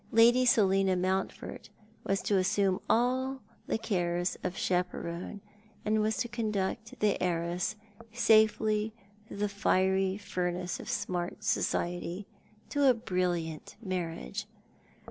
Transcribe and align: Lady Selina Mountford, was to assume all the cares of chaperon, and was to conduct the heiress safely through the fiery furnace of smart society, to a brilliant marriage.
Lady 0.11 0.47
Selina 0.47 0.95
Mountford, 0.95 1.69
was 2.03 2.23
to 2.23 2.35
assume 2.39 2.79
all 2.89 3.43
the 3.67 3.77
cares 3.77 4.35
of 4.43 4.57
chaperon, 4.57 5.41
and 5.85 6.01
was 6.01 6.17
to 6.17 6.27
conduct 6.27 6.99
the 6.99 7.21
heiress 7.21 7.75
safely 8.11 8.95
through 9.27 9.37
the 9.37 9.47
fiery 9.47 10.17
furnace 10.17 10.79
of 10.79 10.89
smart 10.89 11.43
society, 11.43 12.25
to 12.67 12.85
a 12.89 12.95
brilliant 12.95 13.75
marriage. 13.79 14.47